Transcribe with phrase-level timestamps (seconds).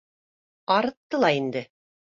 [0.77, 1.63] Арытты ла инде